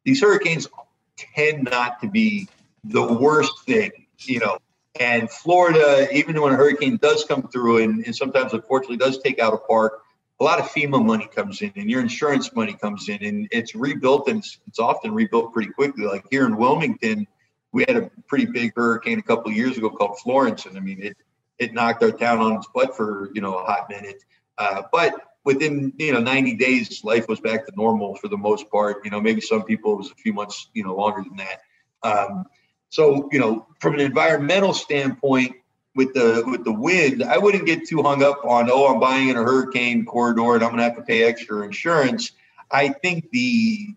these 0.05 0.21
hurricanes 0.21 0.69
tend 1.17 1.65
not 1.65 2.01
to 2.03 2.09
be 2.09 2.49
the 2.85 3.13
worst 3.13 3.65
thing, 3.67 3.91
you 4.21 4.41
know. 4.41 4.59
And 5.01 5.29
Florida, 5.29 6.09
even 6.17 6.41
when 6.41 6.53
a 6.53 6.57
hurricane 6.57 6.99
does 6.99 7.25
come 7.25 7.49
through 7.49 7.83
and, 7.83 8.05
and 8.07 8.15
sometimes 8.15 8.53
unfortunately 8.53 8.99
does 8.99 9.19
take 9.19 9.41
out 9.41 9.53
a 9.53 9.59
park, 9.59 10.03
a 10.41 10.45
lot 10.45 10.61
of 10.61 10.67
FEMA 10.67 11.05
money 11.05 11.29
comes 11.33 11.63
in 11.63 11.73
and 11.77 11.91
your 11.91 12.01
insurance 12.01 12.55
money 12.55 12.75
comes 12.75 13.09
in 13.09 13.23
and 13.25 13.49
it's 13.51 13.75
rebuilt 13.75 14.29
and 14.29 14.39
it's, 14.39 14.59
it's 14.69 14.79
often 14.79 15.13
rebuilt 15.13 15.53
pretty 15.53 15.73
quickly. 15.73 16.05
Like 16.05 16.25
here 16.31 16.47
in 16.47 16.57
Wilmington, 16.57 17.27
we 17.73 17.85
had 17.89 17.97
a 17.97 18.11
pretty 18.29 18.47
big 18.47 18.73
hurricane 18.77 19.19
a 19.19 19.23
couple 19.23 19.51
years 19.51 19.77
ago 19.77 19.91
called 19.91 20.19
Florence. 20.21 20.67
And 20.67 20.77
I 20.77 20.81
mean, 20.81 21.03
it, 21.03 21.17
it 21.59 21.73
knocked 21.73 22.03
our 22.03 22.13
town 22.13 22.39
on 22.39 22.53
its 22.55 22.69
butt 22.73 22.97
for, 22.97 23.31
you 23.35 23.41
know, 23.41 23.55
a 23.57 23.65
hot 23.65 23.89
minute. 23.89 24.23
Uh, 24.59 24.83
but 24.93 25.15
within 25.45 25.93
you 25.99 26.13
know 26.13 26.21
90 26.21 26.55
days, 26.57 27.05
life 27.05 27.29
was 27.29 27.41
back 27.41 27.67
to 27.67 27.73
normal 27.77 28.17
for 28.17 28.29
the 28.29 28.37
most 28.37 28.71
part. 28.71 29.05
You 29.05 29.11
know, 29.11 29.21
maybe 29.21 29.41
some 29.41 29.65
people 29.65 29.93
it 29.95 29.97
was 29.97 30.11
a 30.11 30.17
few 30.17 30.33
months, 30.33 30.69
you 30.75 30.85
know, 30.85 30.95
longer 30.95 31.23
than 31.23 31.37
that. 31.37 31.61
Um, 32.03 32.47
so 32.91 33.29
you 33.33 33.39
know, 33.39 33.67
from 33.81 33.95
an 33.95 34.01
environmental 34.01 34.73
standpoint, 34.73 35.57
with 35.95 36.13
the 36.13 36.43
with 36.47 36.65
the 36.65 36.73
wind, 36.73 37.23
I 37.23 37.39
wouldn't 37.39 37.67
get 37.67 37.89
too 37.89 38.03
hung 38.03 38.23
up 38.23 38.45
on 38.45 38.69
oh, 38.71 38.93
I'm 38.93 39.01
buying 39.01 39.29
in 39.29 39.37
a 39.37 39.43
hurricane 39.43 40.05
corridor 40.05 40.55
and 40.55 40.65
I'm 40.65 40.71
going 40.71 40.79
to 40.79 40.85
have 40.85 40.97
to 40.97 41.03
pay 41.03 41.23
extra 41.23 41.63
insurance. 41.63 42.33
I 42.71 42.89
think 42.89 43.31
the 43.31 43.95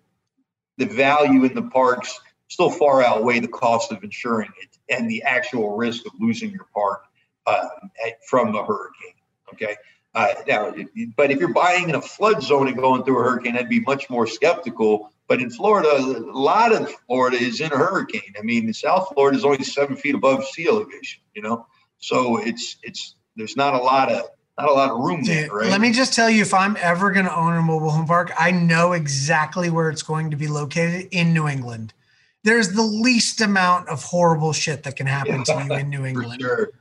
the 0.77 0.85
value 0.85 1.43
in 1.43 1.55
the 1.55 1.63
parks 1.63 2.19
still 2.49 2.69
far 2.69 3.03
outweigh 3.03 3.39
the 3.39 3.47
cost 3.47 3.91
of 3.91 4.03
insuring 4.03 4.51
it 4.61 4.77
and 4.95 5.09
the 5.09 5.23
actual 5.23 5.75
risk 5.75 6.05
of 6.05 6.13
losing 6.19 6.51
your 6.51 6.67
park 6.73 7.03
uh, 7.45 7.67
at, 8.05 8.23
from 8.25 8.51
the 8.51 8.63
hurricane. 8.63 9.15
Okay, 9.53 9.75
Uh, 10.17 10.33
now, 10.47 10.73
but 11.15 11.29
if 11.29 11.39
you're 11.39 11.53
buying 11.53 11.89
in 11.89 11.93
a 11.93 12.01
flood 12.01 12.41
zone 12.41 12.67
and 12.67 12.75
going 12.75 13.03
through 13.03 13.19
a 13.19 13.23
hurricane, 13.23 13.55
I'd 13.55 13.69
be 13.69 13.81
much 13.81 14.09
more 14.09 14.25
skeptical. 14.25 15.11
But 15.27 15.43
in 15.43 15.51
Florida, 15.51 15.89
a 15.95 16.33
lot 16.35 16.73
of 16.73 16.91
Florida 17.05 17.37
is 17.37 17.61
in 17.61 17.71
a 17.71 17.77
hurricane. 17.77 18.33
I 18.35 18.41
mean, 18.41 18.73
South 18.73 19.11
Florida 19.13 19.37
is 19.37 19.45
only 19.45 19.63
seven 19.63 19.95
feet 19.95 20.15
above 20.15 20.43
sea 20.43 20.67
elevation. 20.69 21.21
You 21.35 21.43
know, 21.43 21.67
so 21.99 22.37
it's 22.37 22.77
it's 22.81 23.13
there's 23.35 23.55
not 23.55 23.75
a 23.75 23.77
lot 23.77 24.11
of 24.11 24.23
not 24.57 24.69
a 24.69 24.73
lot 24.73 24.89
of 24.89 24.97
room 24.97 25.21
Dude, 25.21 25.35
there, 25.35 25.51
right? 25.51 25.69
Let 25.69 25.81
me 25.81 25.91
just 25.91 26.15
tell 26.15 26.31
you, 26.31 26.41
if 26.41 26.51
I'm 26.51 26.77
ever 26.79 27.11
going 27.11 27.27
to 27.27 27.37
own 27.37 27.53
a 27.53 27.61
mobile 27.61 27.91
home 27.91 28.07
park, 28.07 28.31
I 28.39 28.49
know 28.49 28.93
exactly 28.93 29.69
where 29.69 29.91
it's 29.91 30.01
going 30.01 30.31
to 30.31 30.37
be 30.37 30.47
located 30.47 31.09
in 31.11 31.31
New 31.31 31.47
England. 31.47 31.93
There's 32.43 32.73
the 32.73 32.81
least 32.81 33.39
amount 33.39 33.87
of 33.89 34.03
horrible 34.03 34.51
shit 34.51 34.81
that 34.81 34.95
can 34.95 35.05
happen 35.05 35.43
to 35.43 35.65
you 35.69 35.75
in 35.75 35.89
New 35.91 36.05
England. 36.07 36.41
Sure. 36.41 36.71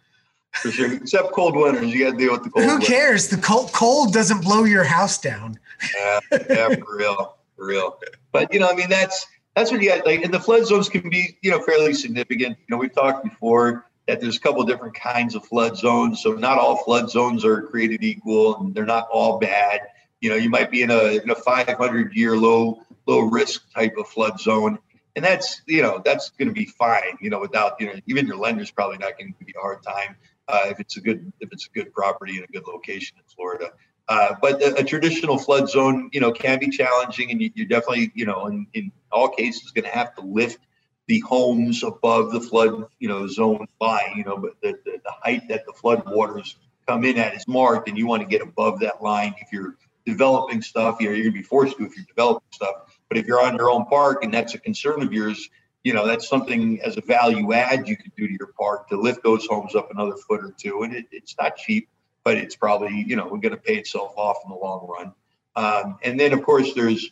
For 0.63 0.71
sure. 0.71 0.93
Except 0.95 1.33
cold 1.33 1.57
winters. 1.57 1.93
You 1.93 2.05
got 2.05 2.13
to 2.13 2.17
deal 2.17 2.33
with 2.33 2.45
the 2.45 2.51
cold. 2.51 2.67
Who 2.67 2.79
cares? 2.81 3.29
The 3.29 3.37
cold 3.37 3.73
cold 3.73 4.13
doesn't 4.13 4.43
blow 4.43 4.65
your 4.65 4.85
house 4.85 5.19
down. 5.19 5.59
yeah, 5.95 6.21
yeah, 6.49 6.69
for 6.77 6.97
real. 6.97 7.37
For 7.57 7.67
real. 7.67 7.99
But 8.33 8.53
you 8.53 8.61
know, 8.61 8.69
I 8.69 8.75
mean 8.75 8.89
that's 8.89 9.27
that's 9.55 9.71
what 9.71 9.83
you 9.83 9.89
got 9.89 10.07
like 10.07 10.23
and 10.23 10.33
the 10.33 10.41
flood 10.41 10.67
zones 10.67 10.89
can 10.89 11.09
be, 11.09 11.39
you 11.43 11.51
know, 11.51 11.61
fairly 11.61 11.95
significant. 11.95 12.59
You 12.59 12.67
know, 12.71 12.77
we've 12.77 12.95
talked 12.95 13.25
before 13.25 13.87
that 14.07 14.21
there's 14.21 14.37
a 14.37 14.41
couple 14.41 14.63
different 14.65 14.95
kinds 14.95 15.35
of 15.35 15.45
flood 15.45 15.77
zones. 15.77 16.23
So 16.23 16.33
not 16.33 16.59
all 16.59 16.77
flood 16.77 17.11
zones 17.11 17.45
are 17.45 17.63
created 17.63 18.03
equal, 18.03 18.57
and 18.59 18.75
they're 18.75 18.87
not 18.87 19.09
all 19.11 19.39
bad. 19.39 19.81
You 20.21 20.31
know, 20.31 20.37
you 20.37 20.49
might 20.49 20.71
be 20.71 20.83
in 20.83 20.91
a 20.91 21.21
in 21.23 21.31
a 21.31 21.35
500 21.35 22.15
year 22.15 22.37
low 22.37 22.83
low 23.07 23.21
risk 23.21 23.71
type 23.73 23.97
of 23.99 24.09
flood 24.09 24.41
zone, 24.41 24.79
and 25.15 25.25
that's 25.25 25.63
you 25.67 25.83
know 25.83 26.01
that's 26.05 26.31
going 26.31 26.49
to 26.49 26.55
be 26.55 26.67
fine. 26.67 27.19
You 27.21 27.31
know, 27.31 27.41
without 27.41 27.81
you 27.81 27.87
know 27.87 27.95
even 28.07 28.27
your 28.27 28.37
lender's 28.37 28.71
probably 28.71 28.99
not 28.99 29.19
going 29.19 29.33
to 29.33 29.39
give 29.39 29.49
you 29.49 29.55
a 29.59 29.63
hard 29.63 29.83
time 29.83 30.17
if 30.49 30.81
it's 30.81 30.97
a 30.97 31.01
good 31.01 31.33
if 31.41 31.53
it's 31.53 31.67
a 31.67 31.71
good 31.71 31.93
property 31.93 32.37
in 32.37 32.45
a 32.45 32.47
good 32.47 32.67
location 32.67 33.17
in 33.19 33.25
Florida. 33.35 33.73
Uh, 34.09 34.35
but 34.41 34.63
a, 34.63 34.77
a, 34.77 34.85
traditional 34.85 35.37
flood 35.37 35.69
zone, 35.69 36.09
you 36.13 36.21
know, 36.21 36.31
can 36.31 36.61
be 36.61 36.71
challenging, 36.71 37.33
and 37.33 37.43
you, 37.43 37.51
are 37.59 37.65
definitely, 37.65 38.13
you 38.15 38.25
know, 38.25 38.47
in, 38.47 38.65
in 38.73 38.93
all 39.11 39.29
cases, 39.29 39.73
going 39.73 39.85
to 39.85 39.91
have 39.91 40.15
to 40.15 40.21
lift 40.21 40.61
the 41.09 41.19
homes 41.21 41.83
above 41.83 42.31
the 42.31 42.41
flood, 42.41 42.87
you 43.01 43.09
know, 43.09 43.27
zone 43.27 43.67
line, 43.81 44.13
you 44.17 44.23
know, 44.23 44.37
but 44.37 44.53
the, 44.63 44.79
the, 44.85 44.99
the 45.05 45.11
height 45.23 45.49
that 45.49 45.67
the 45.67 45.73
flood 45.73 46.05
waters 46.07 46.57
come 46.87 47.05
in 47.05 47.19
at 47.19 47.35
is 47.35 47.49
marked, 47.49 47.89
and 47.89 47.99
you 47.99 48.07
want 48.07 48.23
to 48.23 48.29
get 48.29 48.41
above 48.41 48.79
that 48.79 49.03
line 49.03 49.35
if 49.39 49.49
you're 49.53 49.77
developing 50.05 50.63
stuff. 50.63 50.99
You 51.01 51.09
know, 51.09 51.15
you're 51.15 51.25
going 51.25 51.35
to 51.35 51.41
be 51.41 51.43
forced 51.43 51.77
to 51.79 51.85
if 51.85 51.97
you're 51.97 52.07
developing 52.07 52.49
stuff. 52.53 52.99
But 53.09 53.19
if 53.19 53.27
you're 53.27 53.43
on 53.43 53.57
your 53.57 53.71
own 53.71 53.87
park 53.87 54.25
and 54.25 54.33
that's 54.33 54.55
a 54.55 54.59
concern 54.59 55.03
of 55.03 55.13
yours, 55.13 55.49
you 55.87 55.93
know, 55.93 56.05
that's 56.05 56.27
something 56.27 56.81
as 56.83 56.97
a 56.97 57.01
value 57.01 57.53
add 57.53 57.87
you 57.87 57.97
could 57.97 58.13
do 58.17 58.27
to 58.27 58.33
your 58.33 58.51
park 58.59 58.89
to 58.89 58.97
lift 58.97 59.23
those 59.23 59.47
homes 59.47 59.77
up 59.77 59.89
another 59.93 60.17
foot 60.17 60.43
or 60.43 60.53
two. 60.59 60.83
And 60.83 60.93
it, 60.93 61.07
it's 61.13 61.37
not 61.41 61.55
cheap, 61.55 61.89
but 62.25 62.37
it's 62.37 62.57
probably, 62.57 63.05
you 63.07 63.15
know, 63.15 63.29
we're 63.31 63.39
going 63.39 63.55
to 63.55 63.57
pay 63.57 63.77
itself 63.77 64.13
off 64.17 64.39
in 64.45 64.51
the 64.51 64.57
long 64.57 64.89
run. 64.89 65.13
Um, 65.55 65.99
and 66.03 66.19
then, 66.19 66.33
of 66.33 66.43
course, 66.43 66.75
there's 66.75 67.09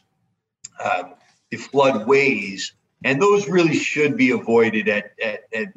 uh, 0.83 1.05
the 1.53 1.57
floodways 1.57 2.73
and 3.05 3.23
those 3.23 3.47
really 3.47 3.77
should 3.77 4.17
be 4.17 4.33
avoided 4.33 4.89
at, 4.89 5.13
at, 5.23 5.45
at 5.55 5.69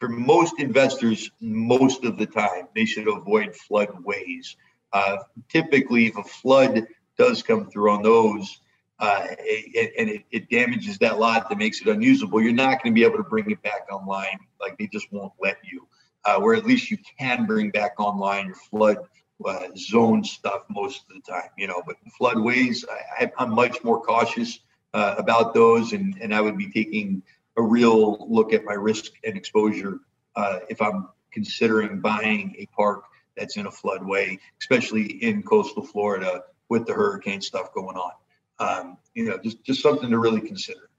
for 0.00 0.08
most 0.08 0.58
investors 0.58 1.30
most 1.42 2.02
of 2.02 2.16
the 2.16 2.24
time 2.24 2.66
they 2.74 2.86
should 2.86 3.08
avoid 3.08 3.54
floodways 3.70 4.56
uh, 4.94 5.18
typically 5.50 6.06
if 6.06 6.16
a 6.16 6.24
flood 6.24 6.86
does 7.18 7.42
come 7.42 7.68
through 7.68 7.90
on 7.90 8.02
those 8.02 8.61
uh, 9.02 9.26
it, 9.40 9.92
and 9.98 10.08
it, 10.08 10.22
it, 10.30 10.48
damages 10.48 10.96
that 10.98 11.18
lot 11.18 11.48
that 11.48 11.58
makes 11.58 11.80
it 11.80 11.88
unusable 11.88 12.40
you're 12.40 12.52
not 12.52 12.82
going 12.82 12.94
to 12.94 12.98
be 12.98 13.04
able 13.04 13.18
to 13.18 13.24
bring 13.24 13.50
it 13.50 13.60
back 13.62 13.86
online 13.92 14.38
like 14.60 14.78
they 14.78 14.86
just 14.86 15.12
won't 15.12 15.32
let 15.40 15.58
you 15.70 15.86
uh, 16.24 16.38
where 16.40 16.54
at 16.54 16.64
least 16.64 16.90
you 16.90 16.96
can 17.18 17.44
bring 17.44 17.70
back 17.70 17.98
online 17.98 18.46
your 18.46 18.54
flood 18.54 18.96
uh, 19.44 19.66
zone 19.76 20.22
stuff 20.22 20.62
most 20.70 21.02
of 21.10 21.16
the 21.16 21.32
time 21.32 21.50
you 21.58 21.66
know 21.66 21.82
but 21.86 21.96
floodways 22.18 22.84
I, 23.18 23.30
i'm 23.38 23.54
much 23.54 23.82
more 23.84 24.00
cautious 24.00 24.60
uh, 24.94 25.14
about 25.18 25.54
those, 25.54 25.92
and, 25.92 26.16
and 26.20 26.34
I 26.34 26.40
would 26.40 26.58
be 26.58 26.70
taking 26.70 27.22
a 27.56 27.62
real 27.62 28.26
look 28.28 28.52
at 28.52 28.64
my 28.64 28.74
risk 28.74 29.12
and 29.24 29.36
exposure 29.36 30.00
uh, 30.36 30.60
if 30.68 30.80
I'm 30.80 31.08
considering 31.32 32.00
buying 32.00 32.54
a 32.58 32.66
park 32.66 33.04
that's 33.36 33.56
in 33.56 33.66
a 33.66 33.70
floodway, 33.70 34.38
especially 34.60 35.04
in 35.22 35.42
coastal 35.42 35.84
Florida 35.84 36.44
with 36.68 36.86
the 36.86 36.92
hurricane 36.92 37.40
stuff 37.40 37.72
going 37.72 37.96
on. 37.96 38.12
Um, 38.58 38.91
you 39.14 39.24
know, 39.24 39.38
just 39.38 39.62
just 39.64 39.82
something 39.82 40.10
to 40.10 40.18
really 40.18 40.40
consider. 40.40 40.90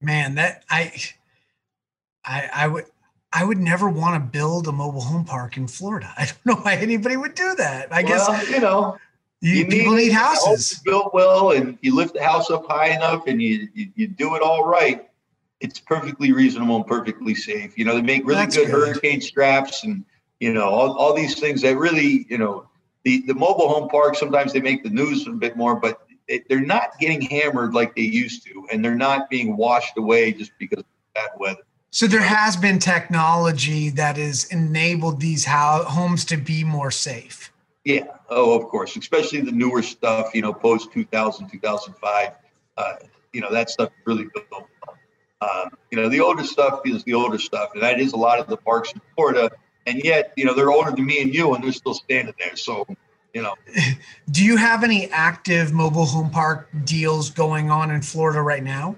Man, 0.00 0.34
that 0.34 0.64
I, 0.70 0.92
I, 2.24 2.50
I 2.54 2.68
would. 2.68 2.84
I 3.32 3.44
would 3.44 3.58
never 3.58 3.90
want 3.90 4.14
to 4.14 4.30
build 4.30 4.66
a 4.66 4.72
mobile 4.72 5.02
home 5.02 5.26
park 5.26 5.58
in 5.58 5.68
Florida. 5.68 6.10
I 6.16 6.24
don't 6.24 6.46
know 6.46 6.62
why 6.62 6.76
anybody 6.76 7.18
would 7.18 7.34
do 7.34 7.54
that. 7.56 7.92
I 7.92 8.02
well, 8.02 8.32
guess 8.32 8.50
you 8.50 8.60
know 8.60 8.96
you, 9.40 9.54
you 9.54 9.66
people 9.66 9.94
need, 9.94 10.06
need 10.06 10.12
houses 10.12 10.80
built 10.84 11.12
well, 11.12 11.50
and 11.52 11.76
you 11.82 11.94
lift 11.94 12.14
the 12.14 12.22
house 12.22 12.50
up 12.50 12.66
high 12.66 12.88
enough, 12.88 13.26
and 13.26 13.42
you, 13.42 13.68
you, 13.74 13.90
you 13.94 14.08
do 14.08 14.34
it 14.34 14.42
all 14.42 14.64
right. 14.64 15.08
It's 15.60 15.78
perfectly 15.78 16.32
reasonable 16.32 16.76
and 16.76 16.86
perfectly 16.86 17.34
safe. 17.34 17.76
You 17.76 17.84
know, 17.84 17.94
they 17.94 18.02
make 18.02 18.26
really 18.26 18.46
good, 18.46 18.54
good, 18.54 18.70
hurricane 18.70 19.20
straps, 19.20 19.84
and 19.84 20.04
you 20.40 20.54
know 20.54 20.68
all, 20.68 20.96
all 20.96 21.14
these 21.14 21.38
things 21.38 21.62
that 21.62 21.76
really, 21.76 22.26
you 22.30 22.38
know, 22.38 22.66
the 23.04 23.22
the 23.26 23.34
mobile 23.34 23.68
home 23.68 23.88
park. 23.88 24.14
Sometimes 24.16 24.52
they 24.52 24.60
make 24.60 24.82
the 24.82 24.90
news 24.90 25.26
a 25.26 25.30
bit 25.30 25.56
more, 25.56 25.76
but 25.76 26.05
they're 26.48 26.60
not 26.60 26.98
getting 26.98 27.20
hammered 27.20 27.74
like 27.74 27.94
they 27.94 28.02
used 28.02 28.44
to, 28.46 28.66
and 28.72 28.84
they're 28.84 28.94
not 28.94 29.30
being 29.30 29.56
washed 29.56 29.96
away 29.96 30.32
just 30.32 30.52
because 30.58 30.80
of 30.80 30.86
bad 31.14 31.30
weather. 31.38 31.62
So 31.90 32.06
there 32.06 32.20
has 32.20 32.56
been 32.56 32.78
technology 32.78 33.90
that 33.90 34.16
has 34.16 34.44
enabled 34.46 35.20
these 35.20 35.46
homes 35.46 36.24
to 36.26 36.36
be 36.36 36.64
more 36.64 36.90
safe. 36.90 37.52
Yeah. 37.84 38.04
Oh, 38.28 38.58
of 38.60 38.68
course. 38.68 38.96
Especially 38.96 39.40
the 39.40 39.52
newer 39.52 39.80
stuff, 39.82 40.34
you 40.34 40.42
know, 40.42 40.52
post 40.52 40.92
2000, 40.92 41.48
2005. 41.48 42.32
Uh, 42.76 42.94
you 43.32 43.40
know, 43.40 43.50
that 43.50 43.70
stuff 43.70 43.90
really 44.04 44.26
built. 44.34 44.68
Um, 45.40 45.70
you 45.90 45.98
know, 46.00 46.08
the 46.08 46.20
older 46.20 46.44
stuff 46.44 46.80
is 46.84 47.04
the 47.04 47.14
older 47.14 47.38
stuff, 47.38 47.70
and 47.74 47.82
that 47.82 48.00
is 48.00 48.12
a 48.12 48.16
lot 48.16 48.38
of 48.38 48.46
the 48.46 48.56
parks 48.56 48.92
in 48.92 49.00
Florida. 49.14 49.50
And 49.86 50.02
yet, 50.02 50.32
you 50.36 50.44
know, 50.44 50.54
they're 50.54 50.70
older 50.70 50.90
than 50.90 51.06
me 51.06 51.22
and 51.22 51.32
you, 51.32 51.54
and 51.54 51.62
they're 51.62 51.72
still 51.72 51.94
standing 51.94 52.34
there. 52.38 52.56
So, 52.56 52.86
you 53.36 53.42
know. 53.42 53.54
Do 54.30 54.42
you 54.42 54.56
have 54.56 54.82
any 54.82 55.10
active 55.10 55.72
mobile 55.72 56.06
home 56.06 56.30
park 56.30 56.68
deals 56.84 57.28
going 57.28 57.70
on 57.70 57.90
in 57.90 58.00
Florida 58.00 58.40
right 58.40 58.62
now? 58.62 58.96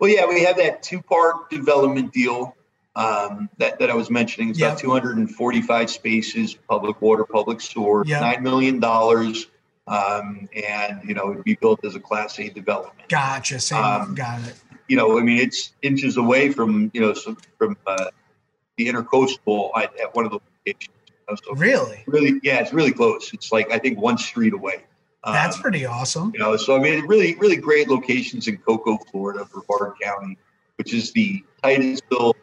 Well, 0.00 0.10
yeah, 0.10 0.26
we 0.26 0.42
have 0.42 0.56
that 0.56 0.82
two 0.82 1.00
park 1.00 1.48
development 1.48 2.12
deal 2.12 2.56
um, 2.96 3.48
that, 3.58 3.78
that 3.78 3.88
I 3.88 3.94
was 3.94 4.10
mentioning. 4.10 4.50
It's 4.50 4.58
yep. 4.58 4.72
about 4.72 4.80
245 4.80 5.90
spaces, 5.90 6.54
public 6.54 7.00
water, 7.00 7.24
public 7.24 7.60
sewer, 7.60 8.04
yep. 8.04 8.20
$9 8.20 8.42
million. 8.42 8.84
Um, 9.86 10.48
and, 10.68 11.08
you 11.08 11.14
know, 11.14 11.30
it'd 11.30 11.44
be 11.44 11.54
built 11.54 11.84
as 11.84 11.94
a 11.94 12.00
Class 12.00 12.40
A 12.40 12.48
development. 12.48 13.08
Gotcha. 13.08 13.60
Same. 13.60 13.82
Um, 13.82 14.14
got 14.16 14.42
it. 14.48 14.56
You 14.88 14.96
know, 14.96 15.20
I 15.20 15.22
mean, 15.22 15.38
it's 15.38 15.72
inches 15.82 16.16
away 16.16 16.50
from, 16.50 16.90
you 16.92 17.00
know, 17.00 17.14
from 17.56 17.76
uh, 17.86 18.06
the 18.76 18.88
intercoastal 18.88 19.70
at, 19.76 19.98
at 20.00 20.14
one 20.16 20.24
of 20.24 20.32
the 20.32 20.40
locations. 20.66 20.96
So 21.28 21.54
really? 21.54 22.04
Really, 22.06 22.40
yeah, 22.42 22.60
it's 22.60 22.72
really 22.72 22.92
close. 22.92 23.32
It's 23.32 23.52
like, 23.52 23.70
I 23.72 23.78
think, 23.78 23.98
one 23.98 24.18
street 24.18 24.52
away. 24.52 24.84
That's 25.24 25.56
um, 25.56 25.62
pretty 25.62 25.86
awesome. 25.86 26.32
You 26.34 26.40
know, 26.40 26.56
so 26.56 26.76
I 26.76 26.80
mean, 26.80 27.06
really, 27.06 27.36
really 27.36 27.56
great 27.56 27.88
locations 27.88 28.48
in 28.48 28.56
Cocoa, 28.58 28.98
Florida, 29.10 29.44
for 29.44 29.62
Brevard 29.62 29.94
County, 30.02 30.36
which 30.76 30.92
is 30.92 31.12
the 31.12 31.44
Titusville, 31.62 32.34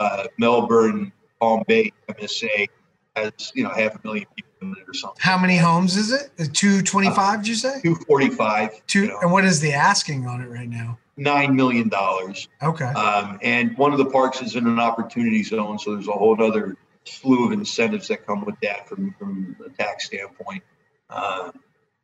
uh, 0.00 0.24
Melbourne, 0.38 1.12
Palm 1.40 1.62
Bay, 1.68 1.92
MSA 2.08 2.68
has 3.16 3.52
you 3.54 3.62
know 3.62 3.70
half 3.70 3.94
a 3.94 4.00
million 4.04 4.26
people 4.34 4.52
in 4.62 4.72
it 4.72 4.88
or 4.88 4.94
something. 4.94 5.18
How 5.20 5.38
many 5.38 5.56
homes 5.56 5.96
is 5.96 6.12
it? 6.12 6.30
Two 6.52 6.82
twenty 6.82 7.10
five? 7.10 7.40
Did 7.40 7.48
you 7.48 7.54
say? 7.54 7.80
Two 7.82 7.94
forty 7.94 8.28
five. 8.28 8.84
Two. 8.86 9.02
You 9.02 9.08
know. 9.08 9.18
And 9.20 9.32
what 9.32 9.44
is 9.44 9.60
the 9.60 9.72
asking 9.72 10.26
on 10.26 10.40
it 10.40 10.48
right 10.48 10.68
now? 10.68 10.98
Nine 11.16 11.54
million 11.54 11.88
dollars. 11.88 12.48
Okay. 12.62 12.86
Um, 12.86 13.38
and 13.42 13.76
one 13.78 13.92
of 13.92 13.98
the 13.98 14.06
parks 14.06 14.42
is 14.42 14.56
in 14.56 14.66
an 14.66 14.80
opportunity 14.80 15.44
zone, 15.44 15.78
so 15.78 15.94
there's 15.94 16.08
a 16.08 16.12
whole 16.12 16.42
other 16.42 16.76
slew 17.04 17.46
of 17.46 17.52
incentives 17.52 18.08
that 18.08 18.26
come 18.26 18.44
with 18.44 18.58
that 18.62 18.88
from 18.88 19.14
from 19.18 19.56
a 19.64 19.70
tax 19.70 20.06
standpoint. 20.06 20.62
Uh, 21.10 21.52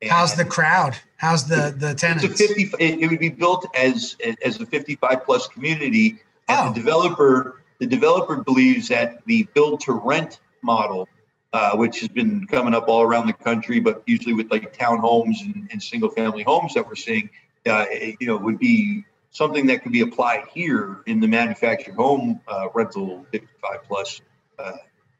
How's 0.08 0.34
the 0.34 0.44
crowd? 0.44 0.96
How's 1.16 1.46
the 1.46 1.74
the 1.76 1.94
tenants? 1.94 2.24
It's 2.24 2.40
a 2.40 2.48
50, 2.48 2.62
it, 2.78 3.00
it 3.00 3.10
would 3.10 3.18
be 3.18 3.28
built 3.28 3.66
as 3.76 4.16
as 4.44 4.60
a 4.60 4.66
55 4.66 5.24
plus 5.24 5.46
community, 5.48 6.20
and 6.48 6.68
oh. 6.68 6.72
the 6.72 6.80
developer 6.80 7.62
the 7.78 7.86
developer 7.86 8.36
believes 8.36 8.88
that 8.88 9.24
the 9.26 9.44
build 9.54 9.80
to 9.80 9.92
rent 9.92 10.40
model, 10.62 11.08
uh, 11.52 11.76
which 11.76 12.00
has 12.00 12.08
been 12.08 12.46
coming 12.46 12.74
up 12.74 12.88
all 12.88 13.02
around 13.02 13.26
the 13.26 13.32
country, 13.32 13.80
but 13.80 14.02
usually 14.06 14.34
with 14.34 14.50
like 14.50 14.76
townhomes 14.76 15.40
and, 15.42 15.68
and 15.72 15.82
single 15.82 16.10
family 16.10 16.42
homes 16.42 16.74
that 16.74 16.86
we're 16.86 16.94
seeing, 16.94 17.28
uh, 17.66 17.86
you 18.20 18.26
know, 18.26 18.36
would 18.36 18.58
be 18.58 19.04
something 19.30 19.66
that 19.66 19.82
could 19.82 19.92
be 19.92 20.00
applied 20.00 20.44
here 20.52 21.02
in 21.06 21.20
the 21.20 21.28
manufactured 21.28 21.94
home 21.94 22.40
uh, 22.48 22.68
rental 22.74 23.26
55 23.32 23.78
plus 23.86 24.20
uh, 24.58 24.72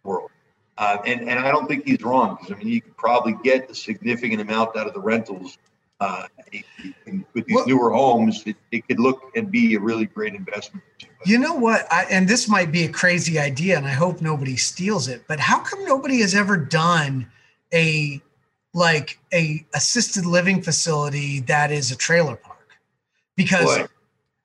world. 0.05 0.31
Uh, 0.79 0.99
and, 1.05 1.29
and 1.29 1.39
I 1.39 1.51
don't 1.51 1.67
think 1.67 1.85
he's 1.85 2.03
wrong 2.03 2.39
because 2.41 2.55
I 2.55 2.59
mean 2.59 2.69
you 2.69 2.81
could 2.81 2.97
probably 2.97 3.35
get 3.45 3.71
a 3.71 3.75
significant 3.75 4.41
amount 4.41 4.77
out 4.77 4.87
of 4.87 4.95
the 4.95 5.01
rentals 5.01 5.59
uh, 6.01 6.27
with 7.35 7.47
these 7.47 7.55
well, 7.55 7.67
newer 7.67 7.91
homes, 7.91 8.43
it, 8.47 8.57
it, 8.73 8.89
could 8.89 8.99
look 8.99 9.31
and 9.37 9.51
be 9.51 9.75
a 9.75 9.81
really 9.81 10.07
great 10.07 10.35
investment. 10.35 10.83
You 11.27 11.39
know 11.39 11.55
what? 11.55 11.87
I, 11.93 12.05
and 12.05 12.27
this 12.27 12.49
might 12.49 12.73
be 12.73 12.85
a 12.85 12.89
crazy 12.89 13.39
idea, 13.39 13.77
and 13.77 13.87
I 13.87 13.91
hope 13.91 14.23
nobody 14.23 14.57
steals 14.57 15.09
it. 15.09 15.25
But 15.29 15.39
how 15.39 15.59
come 15.61 15.85
nobody 15.85 16.21
has 16.23 16.35
ever 16.35 16.57
done 16.57 17.31
a 17.75 18.21
like 18.73 19.19
a 19.35 19.67
assisted 19.75 20.25
living 20.25 20.63
facility 20.63 21.41
that 21.41 21.71
is 21.71 21.91
a 21.91 21.97
trailer 21.97 22.37
park 22.37 22.79
because 23.37 23.79
Boy. 23.79 23.87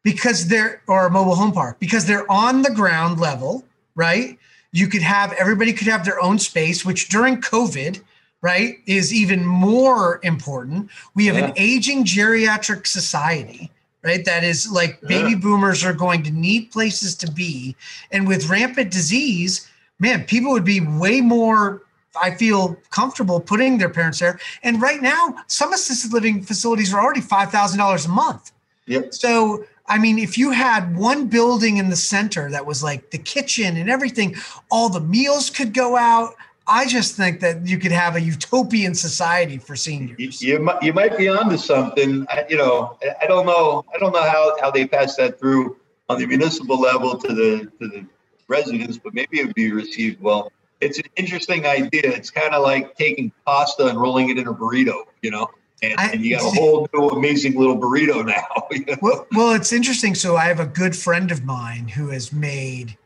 because 0.03 0.47
they're 0.47 0.81
or 0.87 1.07
a 1.07 1.11
mobile 1.11 1.35
home 1.35 1.51
park 1.51 1.79
because 1.79 2.05
they're 2.05 2.29
on 2.29 2.63
the 2.63 2.71
ground 2.71 3.19
level, 3.19 3.63
right? 3.95 4.37
You 4.75 4.87
could 4.87 5.01
have 5.01 5.31
everybody 5.33 5.71
could 5.71 5.87
have 5.87 6.03
their 6.03 6.21
own 6.21 6.37
space, 6.37 6.83
which 6.83 7.07
during 7.07 7.39
COVID, 7.39 8.01
right, 8.41 8.75
is 8.85 9.13
even 9.13 9.45
more 9.45 10.19
important. 10.21 10.89
We 11.15 11.27
have 11.27 11.37
an 11.37 11.53
aging 11.55 12.03
geriatric 12.03 12.85
society, 12.85 13.71
right? 14.03 14.25
That 14.25 14.43
is 14.43 14.69
like 14.69 14.99
baby 15.01 15.31
Yeah. 15.31 15.37
boomers 15.37 15.85
are 15.85 15.93
going 15.93 16.23
to 16.23 16.31
need 16.31 16.71
places 16.71 17.15
to 17.23 17.31
be. 17.31 17.75
And 18.11 18.27
with 18.27 18.49
rampant 18.49 18.91
disease, 18.91 19.65
man, 19.97 20.25
people 20.25 20.51
would 20.51 20.65
be 20.65 20.81
way 20.81 21.21
more 21.21 21.81
I 22.21 22.31
feel 22.31 22.77
comfortable 22.91 23.39
putting 23.41 23.77
their 23.77 23.89
parents 23.89 24.19
there. 24.19 24.39
And 24.63 24.81
right 24.81 25.01
now, 25.01 25.35
some 25.47 25.73
assisted 25.73 26.13
living 26.13 26.43
facilities 26.43 26.93
are 26.93 27.01
already 27.01 27.21
$5,000 27.21 28.05
a 28.05 28.09
month. 28.09 28.51
Yep. 28.87 29.13
So, 29.13 29.65
I 29.87 29.99
mean, 29.99 30.17
if 30.17 30.37
you 30.37 30.51
had 30.51 30.95
one 30.97 31.27
building 31.27 31.77
in 31.77 31.89
the 31.89 31.95
center 31.95 32.49
that 32.51 32.65
was 32.65 32.83
like 32.83 33.11
the 33.11 33.17
kitchen 33.17 33.77
and 33.77 33.89
everything, 33.89 34.35
all 34.71 34.89
the 34.89 34.99
meals 34.99 35.49
could 35.49 35.73
go 35.73 35.95
out. 35.95 36.33
I 36.67 36.87
just 36.87 37.15
think 37.15 37.41
that 37.41 37.67
you 37.67 37.77
could 37.77 37.91
have 37.91 38.15
a 38.15 38.21
utopian 38.21 38.95
society 38.95 39.59
for 39.59 39.75
seniors. 39.75 40.41
you 40.41 40.59
might 40.59 40.81
you 40.81 40.93
might 40.93 41.15
be 41.15 41.27
onto 41.29 41.57
something. 41.57 42.25
I, 42.29 42.45
you 42.49 42.57
know, 42.57 42.97
I 43.21 43.27
don't 43.27 43.45
know. 43.45 43.85
I 43.93 43.99
don't 43.99 44.13
know 44.13 44.23
how, 44.23 44.57
how 44.59 44.71
they 44.71 44.87
pass 44.87 45.15
that 45.17 45.39
through 45.39 45.77
on 46.09 46.19
the 46.19 46.25
municipal 46.25 46.79
level 46.79 47.17
to 47.17 47.27
the 47.27 47.71
to 47.79 47.87
the 47.87 48.05
residents, 48.47 48.97
but 48.97 49.13
maybe 49.13 49.39
it 49.39 49.45
would 49.45 49.55
be 49.55 49.71
received 49.71 50.21
well. 50.21 50.51
It's 50.81 50.97
an 50.97 51.05
interesting 51.15 51.67
idea. 51.67 52.01
It's 52.03 52.31
kind 52.31 52.53
of 52.53 52.63
like 52.63 52.95
taking 52.95 53.31
pasta 53.45 53.85
and 53.87 53.99
rolling 53.99 54.29
it 54.29 54.39
in 54.39 54.47
a 54.47 54.53
burrito. 54.53 55.03
You 55.21 55.31
know, 55.31 55.47
and, 55.91 55.99
I- 55.99 56.09
and 56.11 56.23
you 56.25 56.37
got 56.37 56.45
a 56.45 56.49
whole 56.59 56.87
new 56.93 57.09
amazing 57.09 57.55
little 57.57 57.77
burrito 57.77 58.25
now. 58.25 58.67
you 58.71 58.85
know? 58.85 58.95
Well, 59.01 59.27
well, 59.31 59.51
it's 59.53 59.71
interesting. 59.73 60.15
So, 60.15 60.35
I 60.35 60.45
have 60.45 60.59
a 60.59 60.65
good 60.65 60.95
friend 60.95 61.31
of 61.31 61.43
mine 61.43 61.87
who 61.87 62.09
has 62.09 62.31
made 62.33 62.97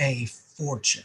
a 0.00 0.26
fortune 0.26 1.04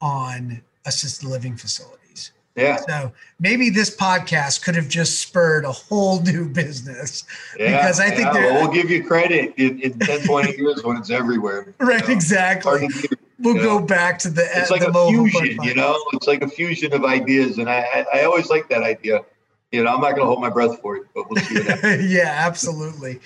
on 0.00 0.62
assisted 0.86 1.28
living 1.28 1.56
facilities. 1.56 2.32
Yeah, 2.54 2.76
So 2.86 3.12
maybe 3.40 3.70
this 3.70 3.94
podcast 3.96 4.62
could 4.62 4.74
have 4.74 4.88
just 4.88 5.20
spurred 5.20 5.64
a 5.64 5.72
whole 5.72 6.20
new 6.20 6.46
business. 6.48 7.24
yeah. 7.58 7.78
Because 7.78 7.98
I 7.98 8.10
think 8.10 8.26
yeah. 8.34 8.52
Well, 8.62 8.68
give 8.68 8.90
you 8.90 9.02
credit 9.04 9.54
in, 9.56 9.80
in 9.80 9.98
10, 9.98 10.26
20 10.26 10.56
years 10.58 10.82
when 10.84 10.98
it's 10.98 11.08
everywhere. 11.10 11.72
you 11.80 11.86
Right, 11.86 12.06
know? 12.06 12.12
Exactly. 12.12 12.88
We'll 13.38 13.56
Yeah. 13.56 13.62
go 13.62 13.80
back 13.80 14.18
to 14.20 14.30
the 14.30 14.42
it's 14.54 14.68
the 14.68 14.74
like 14.74 14.82
a 14.82 14.92
fusion, 15.08 15.62
you 15.62 15.74
know. 15.74 15.96
It's 16.12 16.26
like 16.26 16.42
a 16.42 16.48
fusion 16.48 16.92
of 16.92 17.04
ideas, 17.06 17.56
and 17.58 17.70
I, 17.70 17.78
I, 18.12 18.20
I 18.20 18.24
always 18.24 18.50
like 18.50 18.68
that 18.68 18.82
idea. 18.82 19.20
You 19.72 19.82
know, 19.82 19.94
I'm 19.94 20.02
not 20.02 20.10
going 20.10 20.20
to 20.20 20.26
hold 20.26 20.40
my 20.40 20.50
breath 20.50 20.80
for 20.80 20.96
it, 20.96 21.04
but 21.14 21.30
we'll 21.30 21.42
see 21.42 21.54
what 21.54 21.66
happens. 21.66 22.12
yeah, 22.12 22.44
absolutely. 22.46 23.20